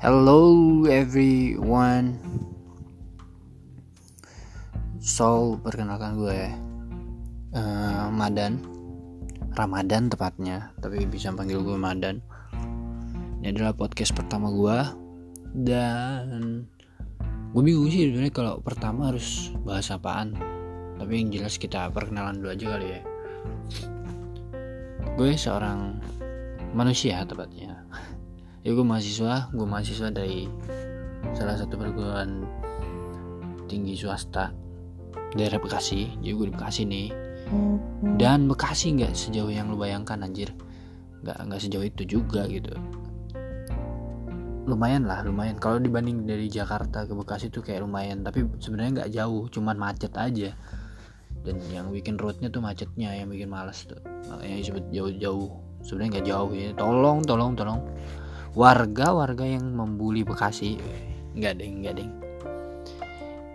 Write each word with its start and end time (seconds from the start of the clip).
Hello 0.00 0.80
everyone. 0.88 2.16
So 4.96 5.60
perkenalkan 5.60 6.16
gue 6.16 6.40
uh, 7.52 8.08
Madan. 8.08 8.64
Ramadan 9.52 10.08
tepatnya 10.08 10.72
Tapi 10.80 11.04
bisa 11.04 11.28
panggil 11.36 11.60
gue 11.60 11.76
Madan. 11.76 12.16
Ini 13.44 13.52
adalah 13.52 13.76
podcast 13.76 14.16
pertama 14.16 14.48
gue 14.48 14.78
Dan 15.68 16.64
Gue 17.52 17.60
bingung 17.60 17.92
sih 17.92 18.08
sebenarnya 18.08 18.32
kalau 18.32 18.56
pertama 18.64 19.12
harus 19.12 19.52
bahas 19.68 19.92
apaan. 19.92 20.32
Tapi 20.96 21.12
yang 21.12 21.28
jelas 21.28 21.60
kita 21.60 21.92
perkenalan 21.92 22.40
dulu 22.40 22.48
aja 22.48 22.66
kali 22.72 22.88
ya. 22.88 23.00
Gue 25.20 25.36
seorang 25.36 26.00
manusia 26.72 27.20
tepatnya 27.28 27.79
ya 28.60 28.76
gue 28.76 28.84
mahasiswa 28.84 29.48
gue 29.56 29.66
mahasiswa 29.66 30.08
dari 30.12 30.44
salah 31.32 31.56
satu 31.56 31.80
perguruan 31.80 32.44
tinggi 33.70 33.94
swasta 33.96 34.52
daerah 35.34 35.62
Bekasi. 35.62 36.18
Jadi 36.18 36.32
gue 36.34 36.46
di 36.50 36.54
Bekasi 36.54 36.82
nih. 36.86 37.08
Dan 38.18 38.50
Bekasi 38.50 38.94
nggak 38.98 39.14
sejauh 39.14 39.50
yang 39.50 39.70
lu 39.70 39.78
bayangkan 39.78 40.22
anjir. 40.22 40.50
Nggak 41.22 41.38
nggak 41.46 41.60
sejauh 41.60 41.86
itu 41.86 42.02
juga 42.06 42.46
gitu. 42.50 42.74
Lumayan 44.66 45.06
lah 45.06 45.22
lumayan. 45.22 45.58
Kalau 45.58 45.78
dibanding 45.78 46.26
dari 46.26 46.50
Jakarta 46.50 47.06
ke 47.06 47.12
Bekasi 47.14 47.50
tuh 47.50 47.62
kayak 47.62 47.86
lumayan. 47.86 48.26
Tapi 48.26 48.46
sebenarnya 48.58 49.02
nggak 49.02 49.10
jauh 49.14 49.42
cuman 49.50 49.76
macet 49.78 50.12
aja. 50.18 50.50
Dan 51.40 51.56
yang 51.72 51.88
bikin 51.88 52.20
roadnya 52.20 52.52
tuh 52.52 52.60
macetnya 52.60 53.16
yang 53.16 53.30
bikin 53.30 53.48
malas 53.48 53.86
tuh. 53.88 54.02
Makanya 54.28 54.56
disebut 54.60 54.84
jauh-jauh. 54.92 55.50
Sebenarnya 55.80 56.10
nggak 56.18 56.26
jauh 56.26 56.50
ya. 56.52 56.70
Tolong 56.76 57.18
tolong 57.24 57.52
tolong 57.56 57.80
warga-warga 58.58 59.46
yang 59.46 59.74
membuli 59.74 60.22
Bekasi. 60.26 60.80
Nggak 61.36 61.62
deh 61.62 61.68
nggak 61.70 61.94
deh 61.98 62.10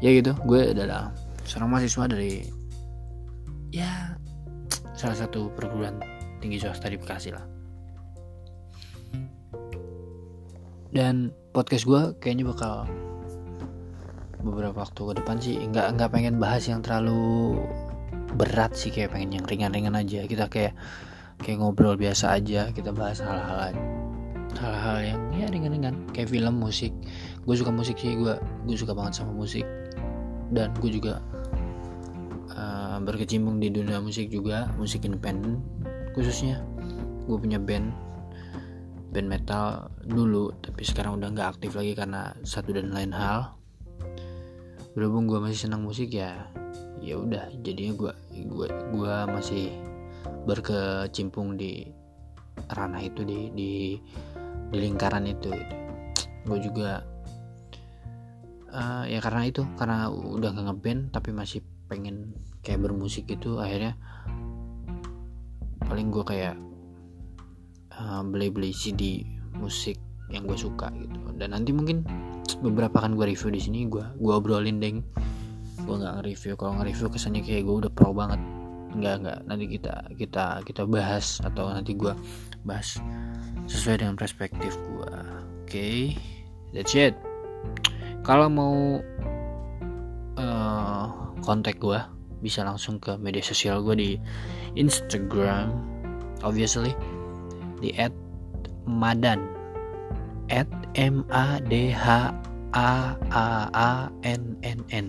ya 0.00 0.10
gitu 0.16 0.32
gue 0.48 0.72
adalah 0.72 1.12
seorang 1.44 1.76
mahasiswa 1.76 2.08
dari 2.08 2.48
ya 3.70 4.16
salah 4.96 5.16
satu 5.16 5.52
perguruan 5.52 6.00
tinggi 6.40 6.56
swasta 6.60 6.88
di 6.88 6.96
Bekasi 6.96 7.30
lah. 7.36 7.44
Dan 10.90 11.30
podcast 11.54 11.86
gue 11.86 12.18
kayaknya 12.18 12.50
bakal 12.50 12.82
beberapa 14.42 14.82
waktu 14.82 15.00
ke 15.06 15.14
depan 15.22 15.36
sih. 15.38 15.56
Nggak 15.70 15.86
nggak 15.94 16.10
pengen 16.10 16.42
bahas 16.42 16.66
yang 16.66 16.82
terlalu 16.82 17.60
berat 18.34 18.74
sih 18.74 18.90
kayak 18.90 19.14
pengen 19.14 19.38
yang 19.38 19.44
ringan-ringan 19.46 19.94
aja. 19.94 20.26
Kita 20.26 20.50
kayak 20.50 20.74
kayak 21.40 21.62
ngobrol 21.62 21.94
biasa 21.94 22.36
aja 22.36 22.68
kita 22.74 22.90
bahas 22.90 23.22
hal-hal 23.22 23.72
hal-hal 24.58 24.98
yang 25.14 25.20
ya 25.36 25.46
ringan-ringan. 25.46 25.94
Kayak 26.10 26.34
film 26.34 26.58
musik. 26.58 26.92
Gue 27.46 27.54
suka 27.54 27.70
musik 27.70 28.00
sih. 28.00 28.16
Gue 28.18 28.34
gue 28.66 28.76
suka 28.76 28.96
banget 28.96 29.22
sama 29.22 29.36
musik. 29.36 29.62
Dan 30.50 30.74
gue 30.82 30.90
juga 30.90 31.22
uh, 32.56 32.98
berkecimpung 33.02 33.62
di 33.62 33.70
dunia 33.70 34.02
musik 34.02 34.32
juga. 34.32 34.66
Musik 34.74 35.06
independen 35.06 35.62
khususnya. 36.16 36.64
Gue 37.30 37.38
punya 37.38 37.62
band 37.62 37.94
band 39.10 39.26
metal 39.26 39.90
dulu 40.06 40.54
tapi 40.62 40.86
sekarang 40.86 41.18
udah 41.18 41.34
nggak 41.34 41.58
aktif 41.58 41.74
lagi 41.74 41.98
karena 41.98 42.34
satu 42.42 42.74
dan 42.74 42.90
lain 42.90 43.14
hal. 43.14 43.54
Berhubung 44.94 45.30
gue 45.30 45.38
masih 45.38 45.66
senang 45.68 45.86
musik 45.86 46.10
ya 46.10 46.50
ya 46.98 47.18
udah. 47.18 47.50
Jadinya 47.62 47.94
gue 47.94 48.12
gue 48.46 48.68
gue 48.68 49.14
masih 49.30 49.70
berkecimpung 50.44 51.56
di 51.56 51.86
ranah 52.68 53.00
itu 53.00 53.24
di 53.24 53.48
di 53.54 53.70
di 54.70 54.78
lingkaran 54.78 55.24
itu. 55.26 55.50
Gue 56.44 56.58
juga 56.60 57.04
uh, 58.72 59.04
ya 59.06 59.18
karena 59.22 59.48
itu 59.48 59.62
karena 59.76 60.08
udah 60.10 60.50
gak 60.54 60.66
ngeband 60.70 61.00
tapi 61.12 61.30
masih 61.34 61.60
pengen 61.90 62.36
kayak 62.62 62.86
bermusik 62.86 63.26
itu 63.26 63.58
akhirnya 63.58 63.98
paling 65.84 66.12
gue 66.14 66.22
kayak 66.22 66.54
uh, 67.98 68.22
beli-beli 68.22 68.70
CD 68.70 69.26
musik 69.58 69.98
yang 70.30 70.46
gue 70.46 70.54
suka 70.54 70.92
gitu. 70.94 71.18
Dan 71.34 71.56
nanti 71.56 71.74
mungkin 71.74 72.06
beberapa 72.62 73.02
kan 73.02 73.18
gue 73.18 73.26
review 73.26 73.50
di 73.50 73.60
sini 73.60 73.90
gue 73.90 74.04
gue 74.18 74.32
obrolin 74.32 74.78
deng. 74.78 75.02
Gue 75.82 75.96
nggak 75.96 76.22
nge-review. 76.22 76.54
Kalau 76.54 76.78
nge-review 76.78 77.08
kesannya 77.10 77.42
kayak 77.42 77.66
gue 77.66 77.76
udah 77.86 77.90
pro 77.90 78.14
banget 78.14 78.59
nggak 78.94 79.14
nggak. 79.22 79.38
Nanti 79.46 79.64
kita 79.66 79.94
kita 80.18 80.44
kita 80.66 80.82
bahas 80.86 81.38
atau 81.44 81.70
nanti 81.70 81.94
gue 81.94 82.12
bahas 82.66 82.98
sesuai 83.70 84.02
dengan 84.04 84.16
perspektif 84.18 84.74
gue 84.90 85.10
oke? 85.10 85.68
Okay, 85.70 86.18
that's 86.74 86.94
it. 86.98 87.14
Kalau 88.26 88.50
mau 88.50 89.00
uh, 90.36 91.04
kontak 91.40 91.78
gue 91.80 91.98
bisa 92.40 92.64
langsung 92.64 92.96
ke 92.96 93.16
media 93.20 93.44
sosial 93.44 93.84
gue 93.84 93.96
di 93.96 94.10
Instagram 94.76 95.72
obviously 96.42 96.92
di 97.80 97.92
at 97.96 98.12
madan. 98.84 99.40
At 100.50 100.66
m 100.98 101.22
a 101.30 101.62
d 101.62 101.94
h 101.94 102.06
a 102.74 102.92
a 103.30 103.46
a 103.70 103.90
n 104.26 104.58
n 104.66 104.80
n. 104.90 105.06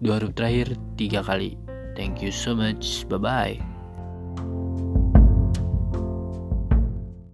Dua 0.00 0.16
huruf 0.16 0.32
terakhir 0.32 0.72
tiga 0.96 1.20
kali 1.20 1.63
thank 1.96 2.22
you 2.22 2.32
so 2.32 2.54
much. 2.54 3.08
Bye 3.08 3.18
bye 3.18 3.73